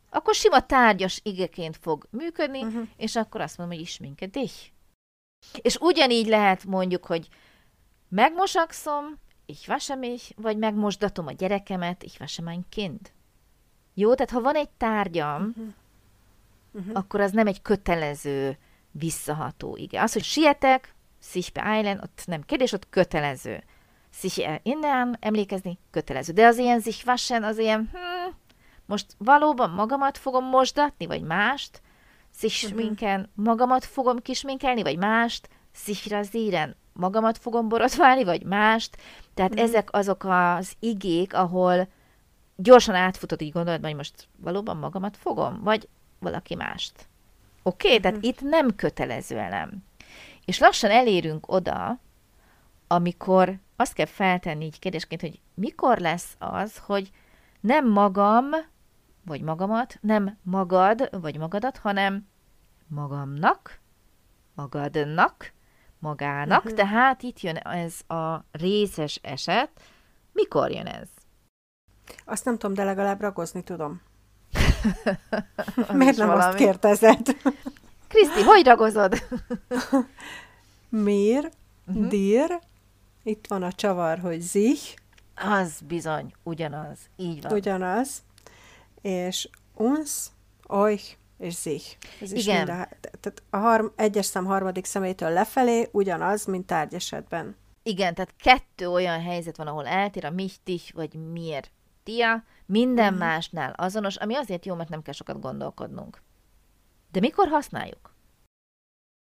Akkor 0.10 0.36
sima 0.36 0.66
tárgyas 0.66 1.20
igeként 1.24 1.78
fog 1.78 2.08
működni, 2.10 2.64
uh-huh. 2.64 2.88
és 2.98 3.16
akkor 3.16 3.42
azt 3.42 3.58
mondom, 3.58 3.78
hogy 3.78 3.86
isminke 3.86 4.26
dich. 4.26 4.72
És 5.62 5.76
ugyanígy 5.76 6.28
lehet 6.28 6.66
mondjuk, 6.66 7.06
hogy 7.06 7.28
megmosakszom, 8.10 9.20
ich 9.46 9.70
wasche 9.70 9.96
mich, 9.96 10.32
vagy 10.36 10.58
megmosdatom 10.58 11.28
a 11.28 11.32
gyerekemet, 11.32 12.04
ich 12.04 12.20
wasche 12.20 12.42
mein 12.42 12.66
Kind. 12.70 13.12
Jó, 13.94 14.14
tehát 14.14 14.32
ha 14.32 14.42
van 14.42 14.56
egy 14.56 14.70
tárgyam, 14.70 15.42
uh-huh. 15.42 15.74
Uh-huh. 16.78 16.98
akkor 16.98 17.22
az 17.22 17.32
nem 17.32 17.48
egy 17.48 17.62
kötelező, 17.62 18.58
visszaható 18.92 19.76
ige. 19.76 20.02
Az, 20.02 20.14
hogy 20.14 20.24
sietek, 20.24 20.96
sich 21.22 21.52
beeilen, 21.52 22.00
ott 22.04 22.22
nem 22.26 22.42
kérdés, 22.42 22.72
ott 22.72 22.90
kötelező. 22.90 23.64
Sich 24.14 24.60
innen 24.64 25.18
emlékezni, 25.20 25.80
kötelező. 25.92 26.34
De 26.34 26.46
az 26.46 26.58
ilyen 26.58 26.82
sich 26.82 27.08
waschen, 27.08 27.44
az 27.44 27.58
ilyen, 27.58 27.90
hm, 27.92 28.34
most 28.86 29.06
valóban 29.18 29.70
magamat 29.70 30.18
fogom 30.18 30.46
mosdatni, 30.46 31.06
vagy 31.06 31.22
mást, 31.22 31.82
szisminken 32.32 33.20
uh-huh. 33.20 33.46
magamat 33.46 33.86
fogom 33.86 34.18
kisminkelni, 34.18 34.82
vagy 34.82 34.98
mást, 34.98 35.50
szihrazíren 35.72 36.76
magamat 36.94 37.38
fogom 37.38 37.68
borotválni, 37.68 38.24
vagy 38.24 38.44
mást. 38.44 38.98
Tehát 39.34 39.52
uh-huh. 39.52 39.68
ezek 39.68 39.90
azok 39.92 40.24
az 40.24 40.74
igék, 40.80 41.34
ahol 41.34 41.88
gyorsan 42.56 42.96
átfutott 42.96 43.42
így 43.42 43.52
gondolod, 43.52 43.84
hogy 43.84 43.96
most 43.96 44.28
valóban 44.38 44.78
magamat 44.78 45.18
fogom, 45.18 45.60
vagy 45.64 45.88
valaki 46.20 46.56
mást. 46.56 47.08
Oké? 47.64 47.88
Okay? 47.88 47.98
Uh-huh. 47.98 48.02
Tehát 48.02 48.26
itt 48.26 48.50
nem 48.50 48.76
kötelező 48.76 49.38
elem. 49.38 49.84
És 50.46 50.60
lassan 50.60 50.92
elérünk 50.92 51.52
oda, 51.52 52.00
amikor 52.88 53.60
azt 53.76 53.94
kell 53.94 54.06
feltenni 54.06 54.66
így 54.66 54.80
kérdésként, 54.80 55.22
hogy 55.22 55.40
mikor 55.54 55.98
lesz 55.98 56.36
az, 56.40 56.78
hogy 56.78 57.12
nem 57.60 57.90
magam 57.90 58.46
vagy 59.26 59.42
magamat, 59.42 59.98
nem 60.02 60.38
magad, 60.44 61.22
vagy 61.22 61.38
magadat, 61.38 61.78
hanem 61.78 62.28
magamnak, 62.88 63.80
magadnak, 64.54 65.54
magának, 66.00 66.64
uh-huh. 66.64 66.78
tehát 66.78 67.22
itt 67.22 67.40
jön 67.40 67.56
ez 67.56 68.02
a 68.08 68.46
részes 68.52 69.20
eset. 69.24 69.70
Mikor 70.32 70.72
jön 70.72 70.86
ez? 70.86 71.08
Azt 72.26 72.46
nem 72.46 72.58
tudom, 72.58 72.76
de 72.76 72.84
legalább 72.84 73.22
ragozni 73.22 73.64
tudom. 73.64 74.02
Miért 75.94 76.18
nem 76.18 76.28
valami? 76.28 76.44
azt 76.44 76.58
kérdezed? 76.58 77.38
Kriszti, 78.08 78.42
hogy 78.42 78.66
ragozod? 78.66 79.24
Mir, 80.90 81.52
uh-huh. 81.88 82.08
dir, 82.08 82.60
itt 83.24 83.48
van 83.48 83.64
a 83.64 83.72
csavar, 83.72 84.20
hogy 84.20 84.42
zich. 84.42 84.94
Az 85.36 85.80
bizony, 85.88 86.34
ugyanaz, 86.44 86.98
így 87.16 87.42
van. 87.42 87.52
Ugyanaz. 87.52 88.10
És 89.02 89.50
uns, 89.76 90.26
euch 90.70 91.18
és 91.38 91.60
sich. 91.60 91.98
Ez 92.22 92.32
is 92.32 92.46
Igen. 92.46 92.56
Mind 92.56 92.70
a, 92.70 92.88
tehát 93.20 93.44
a 93.50 93.58
harm, 93.58 93.86
egyes 93.96 94.26
szám 94.26 94.46
harmadik 94.46 94.86
személytől 94.86 95.30
lefelé 95.30 95.88
ugyanaz, 95.92 96.46
mint 96.46 96.66
tárgyesetben. 96.66 97.56
Igen, 97.84 98.14
tehát 98.14 98.34
kettő 98.42 98.90
olyan 98.90 99.22
helyzet 99.22 99.58
van, 99.58 99.68
ahol 99.68 99.86
eltér 99.86 100.26
a 100.26 100.34
dich 100.64 100.94
vagy 100.94 101.14
miért 101.14 101.72
tia, 102.08 102.44
minden 102.66 103.14
mm. 103.14 103.18
másnál 103.18 103.74
azonos, 103.78 104.16
ami 104.16 104.36
azért 104.36 104.66
jó, 104.66 104.76
mert 104.76 104.90
nem 104.90 105.02
kell 105.02 105.14
sokat 105.14 105.40
gondolkodnunk. 105.40 106.22
De 107.12 107.20
mikor 107.20 107.48
használjuk? 107.48 108.16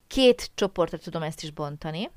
Két 0.07 0.51
csoportra 0.55 0.97
tudom 0.97 1.21
ezt 1.21 1.43
is 1.43 1.51
bontani. 1.51 2.09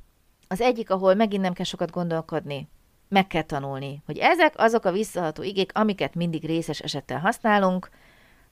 Az 0.49 0.61
egyik, 0.61 0.91
ahol 0.91 1.15
megint 1.15 1.43
nem 1.43 1.53
kell 1.53 1.65
sokat 1.65 1.91
gondolkodni, 1.91 2.69
meg 3.09 3.27
kell 3.27 3.43
tanulni, 3.43 4.03
hogy 4.07 4.19
ezek 4.19 4.55
azok 4.57 4.85
a 4.85 4.93
visszaható 4.93 5.43
igék, 5.43 5.71
amiket 5.75 6.15
mindig 6.15 6.45
részes 6.45 6.81
esettel 6.81 7.19
használunk, 7.19 7.91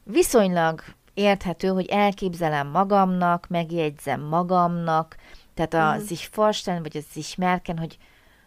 viszonylag 0.05 0.83
érthető, 1.15 1.69
hogy 1.69 1.87
elképzelem 1.87 2.69
magamnak, 2.69 3.47
megjegyzem 3.49 4.21
magamnak, 4.21 5.17
tehát 5.55 5.75
a 5.75 6.03
mm. 6.03 6.07
sich 6.07 6.29
vorstellen, 6.35 6.83
vagy 6.83 6.97
a 6.97 7.13
sich 7.13 7.39
merken, 7.39 7.79
hogy 7.79 7.99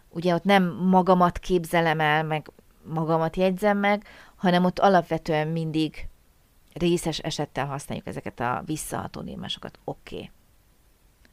ugye 0.08 0.34
ott 0.34 0.44
nem 0.44 0.64
magamat 0.64 1.38
képzelem 1.38 2.00
el, 2.00 2.24
meg 2.24 2.50
magamat 2.88 3.36
jegyzem 3.36 3.78
meg, 3.78 4.04
hanem 4.36 4.64
ott 4.64 4.78
alapvetően 4.78 5.48
mindig 5.48 6.08
részes 6.72 7.18
esettel 7.18 7.66
használjuk 7.66 8.06
ezeket 8.06 8.40
a 8.40 8.62
visszaható 8.66 9.20
némásokat. 9.20 9.78
Oké. 9.84 10.14
Okay. 10.14 10.30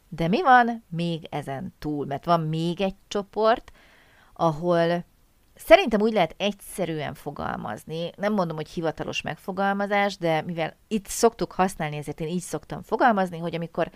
De 0.10 0.28
mi 0.28 0.42
van 0.42 0.84
még 0.90 1.28
ezen 1.30 1.74
túl? 1.80 2.06
Mert 2.06 2.26
van 2.26 2.42
még 2.42 2.82
egy 2.82 2.96
csoport, 3.08 3.72
ahol 4.34 5.06
Szerintem 5.56 6.02
úgy 6.02 6.14
lehet 6.14 6.36
egyszerűen 6.38 7.14
fogalmazni. 7.14 8.12
Nem 8.16 8.34
mondom, 8.34 8.56
hogy 8.56 8.70
hivatalos 8.70 9.22
megfogalmazás, 9.22 10.18
de 10.18 10.42
mivel 10.42 10.76
itt 10.88 11.08
szoktuk 11.08 11.52
használni, 11.52 11.98
ezért 11.98 12.20
én 12.20 12.28
így 12.28 12.42
szoktam 12.42 12.82
fogalmazni, 12.82 13.38
hogy 13.38 13.56
amikor 13.56 13.92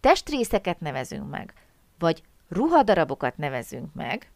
testrészeket 0.00 0.80
nevezünk 0.80 1.30
meg, 1.30 1.52
vagy 1.98 2.22
ruhadarabokat 2.48 3.36
nevezünk 3.36 3.94
meg, 3.94 4.30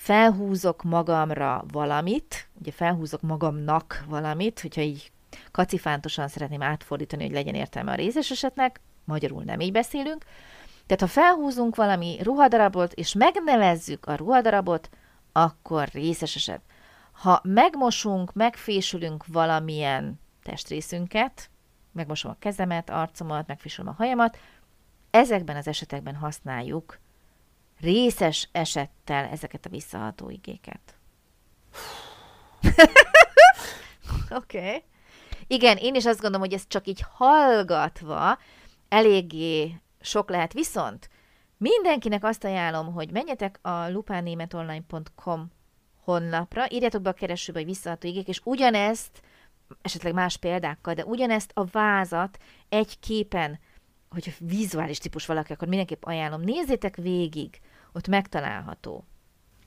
felhúzok 0.00 0.82
magamra 0.82 1.64
valamit, 1.72 2.48
ugye 2.60 2.72
felhúzok 2.72 3.20
magamnak 3.20 4.04
valamit, 4.08 4.60
hogyha 4.60 4.80
így 4.80 5.12
kacifántosan 5.50 6.28
szeretném 6.28 6.62
átfordítani, 6.62 7.22
hogy 7.22 7.32
legyen 7.32 7.54
értelme 7.54 7.92
a 7.92 7.94
részes 7.94 8.30
esetnek, 8.30 8.80
magyarul 9.04 9.42
nem 9.42 9.60
így 9.60 9.72
beszélünk, 9.72 10.24
tehát 10.86 11.00
ha 11.00 11.20
felhúzunk 11.20 11.76
valami 11.76 12.18
ruhadarabot, 12.22 12.92
és 12.92 13.14
megnevezzük 13.14 14.06
a 14.06 14.14
ruhadarabot, 14.14 14.88
akkor 15.32 15.88
részes 15.88 16.36
eset. 16.36 16.60
Ha 17.12 17.40
megmosunk, 17.42 18.32
megfésülünk 18.32 19.26
valamilyen 19.26 20.20
testrészünket, 20.42 21.50
megmosom 21.92 22.30
a 22.30 22.36
kezemet, 22.38 22.90
arcomat, 22.90 23.46
megfésülöm 23.46 23.90
a 23.90 23.94
hajamat, 23.96 24.38
ezekben 25.10 25.56
az 25.56 25.68
esetekben 25.68 26.14
használjuk 26.14 26.98
részes 27.80 28.48
esettel 28.52 29.24
ezeket 29.24 29.66
a 29.66 29.68
visszaható 29.68 30.30
igéket. 30.30 30.94
Oké. 34.30 34.58
okay. 34.58 34.82
Igen, 35.46 35.76
én 35.76 35.94
is 35.94 36.06
azt 36.06 36.20
gondolom, 36.20 36.46
hogy 36.46 36.56
ez 36.56 36.66
csak 36.68 36.86
így 36.86 37.04
hallgatva 37.12 38.38
eléggé 38.88 39.80
sok 40.00 40.30
lehet, 40.30 40.52
viszont 40.52 41.10
Mindenkinek 41.60 42.24
azt 42.24 42.44
ajánlom, 42.44 42.92
hogy 42.92 43.10
menjetek 43.10 43.58
a 43.62 43.88
lupánémetonline.com 43.88 45.50
honlapra, 46.04 46.70
írjátok 46.70 47.02
be 47.02 47.10
a 47.10 47.12
keresőbe, 47.12 47.58
hogy 47.58 47.68
visszaható 47.68 48.08
igék, 48.08 48.28
és 48.28 48.40
ugyanezt, 48.44 49.22
esetleg 49.82 50.12
más 50.12 50.36
példákkal, 50.36 50.94
de 50.94 51.04
ugyanezt 51.04 51.50
a 51.54 51.64
vázat 51.64 52.38
egy 52.68 52.98
képen, 52.98 53.58
hogyha 54.10 54.32
vizuális 54.38 54.98
típus 54.98 55.26
valaki, 55.26 55.52
akkor 55.52 55.68
mindenképp 55.68 56.04
ajánlom, 56.04 56.40
nézzétek 56.40 56.96
végig, 56.96 57.60
ott 57.92 58.08
megtalálható. 58.08 59.04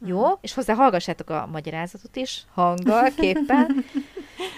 Jó? 0.06 0.32
És 0.42 0.54
hozzá 0.54 0.74
hallgassátok 0.74 1.30
a 1.30 1.46
magyarázatot 1.46 2.16
is, 2.16 2.46
hanggal, 2.52 3.10
képpen. 3.16 3.86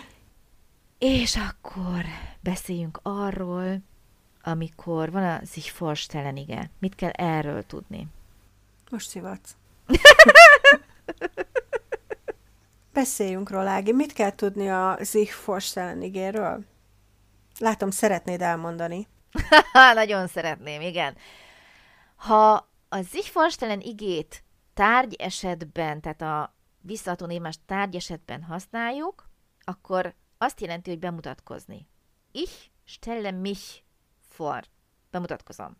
és 0.97 1.35
akkor 1.35 2.05
beszéljünk 2.39 2.99
arról, 3.03 3.77
amikor 4.43 5.11
van 5.11 5.23
a 5.23 5.45
sich 5.45 5.77
vorstellenige. 5.77 6.69
Mit 6.79 6.95
kell 6.95 7.09
erről 7.09 7.65
tudni? 7.65 8.07
Most 8.91 9.09
szivatsz. 9.09 9.55
Beszéljünk 12.93 13.49
róla, 13.49 13.69
Ági. 13.69 13.91
Mit 13.91 14.13
kell 14.13 14.35
tudni 14.35 14.69
a 14.69 14.97
sich 15.03 15.45
vorstellenigéről? 15.45 16.63
Látom, 17.59 17.89
szeretnéd 17.89 18.41
elmondani. 18.41 19.07
Nagyon 19.93 20.27
szeretném, 20.27 20.81
igen. 20.81 21.17
Ha 22.15 22.69
a 22.89 23.01
sich 23.01 23.33
vorstellen 23.33 23.81
igét 23.81 24.43
tárgy 24.73 25.13
esetben, 25.13 26.01
tehát 26.01 26.21
a 26.21 26.55
visszaható 26.81 27.25
némást 27.25 27.59
tárgy 27.65 27.95
esetben 27.95 28.43
használjuk, 28.43 29.29
akkor 29.63 30.15
azt 30.37 30.61
jelenti, 30.61 30.89
hogy 30.89 30.99
bemutatkozni. 30.99 31.87
Ich 32.31 32.69
stelle 32.83 33.31
mich 33.31 33.83
for. 34.19 34.63
Bemutatkozom. 35.11 35.77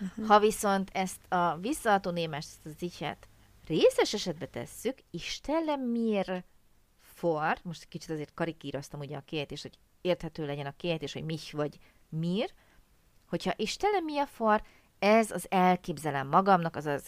Uh-huh. 0.00 0.26
Ha 0.26 0.38
viszont 0.38 0.90
ezt 0.92 1.32
a 1.32 1.56
visszaható 1.56 2.14
ezt 2.14 2.66
az 2.66 2.82
ichet 2.82 3.28
részes 3.66 4.14
esetbe 4.14 4.46
tesszük, 4.46 4.98
Istelle 5.10 5.76
mir 5.76 6.44
for, 7.00 7.58
most 7.62 7.84
kicsit 7.84 8.10
azért 8.10 8.34
karikíroztam 8.34 9.00
ugye 9.00 9.16
a 9.16 9.20
kiejtés, 9.20 9.62
hogy 9.62 9.78
érthető 10.00 10.46
legyen 10.46 10.66
a 10.66 10.76
kiejtés, 10.76 11.12
hogy 11.12 11.24
mich 11.24 11.52
vagy 11.52 11.78
mir, 12.08 12.52
hogyha 13.28 13.52
Istelle 13.56 14.00
mir 14.00 14.26
for, 14.26 14.62
ez 14.98 15.30
az 15.30 15.46
elképzelem 15.50 16.28
magamnak, 16.28 16.76
azaz 16.76 17.02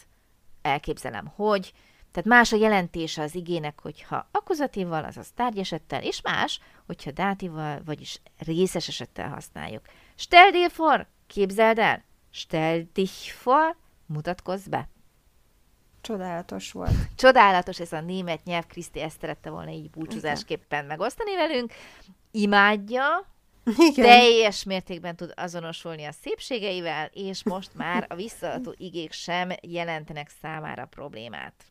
elképzelem, 0.63 1.27
hogy, 1.27 1.73
tehát 2.11 2.29
más 2.29 2.53
a 2.53 2.57
jelentése 2.57 3.23
az 3.23 3.35
igének, 3.35 3.81
hogyha 3.81 4.29
akuzatívval, 4.31 5.05
azaz 5.05 5.31
tárgyesettel, 5.35 6.03
és 6.03 6.21
más, 6.23 6.61
hogyha 6.87 7.11
dátival, 7.11 7.83
vagyis 7.85 8.21
részes 8.39 8.89
esettel 8.89 9.29
használjuk. 9.29 9.85
Stell 10.15 10.51
dir 10.51 10.71
vor, 10.77 11.07
képzeld 11.27 11.79
el. 11.79 12.05
Stell 12.31 12.83
dich 12.93 13.45
vor, 13.45 13.77
mutatkozz 14.07 14.67
be. 14.67 14.89
Csodálatos 16.01 16.73
volt. 16.73 16.95
Csodálatos 17.17 17.81
ez 17.81 17.93
a 17.93 18.01
német 18.01 18.45
nyelv, 18.45 18.67
Kriszti 18.67 19.01
ezt 19.01 19.21
szerette 19.21 19.51
volna 19.51 19.71
így 19.71 19.91
búcsúzásképpen 19.91 20.85
megosztani 20.85 21.35
velünk. 21.35 21.73
Imádja, 22.31 23.27
igen. 23.91 24.05
teljes 24.05 24.65
mértékben 24.65 25.17
tud 25.17 25.33
azonosulni 25.37 26.05
a 26.05 26.13
szépségeivel, 26.13 27.11
és 27.13 27.45
most 27.45 27.75
már 27.75 28.07
a 28.09 28.15
visszaadó 28.15 28.75
igék 28.77 29.13
sem 29.13 29.51
jelentenek 29.63 30.29
számára 30.43 30.85
problémát. 30.85 31.65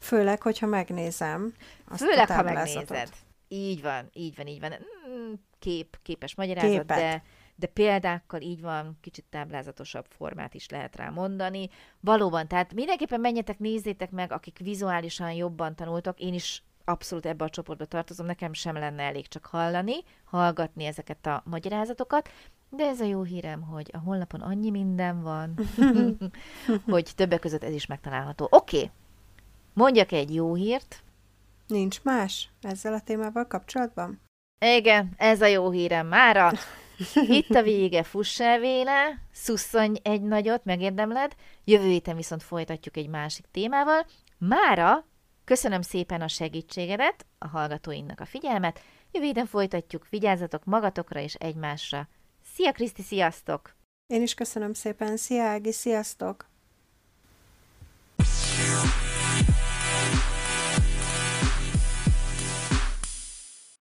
Főleg, 0.00 0.42
hogyha 0.42 0.66
megnézem. 0.66 1.54
Azt 1.88 2.02
Főleg, 2.02 2.30
ha 2.30 2.42
megnézed. 2.42 3.10
Így 3.48 3.82
van, 3.82 4.10
így 4.12 4.36
van, 4.36 4.46
így 4.46 4.60
van. 4.60 4.72
Mm, 5.08 5.32
kép, 5.58 5.98
képes 6.02 6.34
magyarázat, 6.34 6.86
de, 6.86 7.22
de 7.54 7.66
példákkal 7.66 8.40
így 8.40 8.60
van, 8.60 8.98
kicsit 9.00 9.24
táblázatosabb 9.30 10.06
formát 10.08 10.54
is 10.54 10.68
lehet 10.68 10.96
rá 10.96 11.10
mondani. 11.10 11.68
Valóban, 12.00 12.48
tehát 12.48 12.74
mindenképpen 12.74 13.20
menjetek, 13.20 13.58
nézzétek 13.58 14.10
meg, 14.10 14.32
akik 14.32 14.58
vizuálisan 14.58 15.32
jobban 15.32 15.76
tanultak, 15.76 16.20
én 16.20 16.34
is 16.34 16.62
abszolút 16.84 17.26
ebbe 17.26 17.44
a 17.44 17.48
csoportba 17.48 17.84
tartozom, 17.84 18.26
nekem 18.26 18.52
sem 18.52 18.74
lenne 18.74 19.02
elég 19.02 19.28
csak 19.28 19.46
hallani, 19.46 19.96
hallgatni 20.24 20.84
ezeket 20.84 21.26
a 21.26 21.42
magyarázatokat, 21.44 22.28
de 22.68 22.86
ez 22.86 23.00
a 23.00 23.04
jó 23.04 23.22
hírem, 23.22 23.62
hogy 23.62 23.90
a 23.92 23.98
honlapon 23.98 24.40
annyi 24.40 24.70
minden 24.70 25.22
van, 25.22 25.54
hogy 26.90 27.12
többek 27.14 27.40
között 27.40 27.62
ez 27.62 27.72
is 27.72 27.86
megtalálható. 27.86 28.48
Oké, 28.50 28.76
okay. 28.76 28.90
mondjak 29.72 30.12
egy 30.12 30.34
jó 30.34 30.54
hírt. 30.54 31.02
Nincs 31.66 32.02
más 32.02 32.50
ezzel 32.62 32.92
a 32.92 33.00
témával 33.00 33.46
kapcsolatban? 33.46 34.20
Igen, 34.58 35.12
ez 35.16 35.40
a 35.40 35.46
jó 35.46 35.70
hírem 35.70 36.06
mára. 36.06 36.52
Itt 37.14 37.50
a 37.50 37.62
vége, 37.62 38.02
fuss 38.02 38.40
el 38.40 38.58
véle, 38.58 39.18
szusszony 39.32 39.98
egy 40.02 40.22
nagyot, 40.22 40.64
megérdemled. 40.64 41.34
Jövő 41.64 41.86
héten 41.86 42.16
viszont 42.16 42.42
folytatjuk 42.42 42.96
egy 42.96 43.08
másik 43.08 43.44
témával. 43.50 44.06
Mára 44.38 45.04
Köszönöm 45.44 45.82
szépen 45.82 46.20
a 46.20 46.28
segítségedet, 46.28 47.26
a 47.38 47.48
hallgatóinknak 47.48 48.20
a 48.20 48.24
figyelmet. 48.24 48.80
Jövő 49.12 49.26
héten 49.26 49.46
folytatjuk, 49.46 50.06
vigyázzatok 50.10 50.64
magatokra 50.64 51.20
és 51.20 51.34
egymásra. 51.34 52.08
Szia 52.54 52.72
Kriszti, 52.72 53.02
sziasztok! 53.02 53.74
Én 54.06 54.22
is 54.22 54.34
köszönöm 54.34 54.72
szépen, 54.72 55.16
szia 55.16 55.42
Ági, 55.42 55.72
sziasztok! 55.72 56.48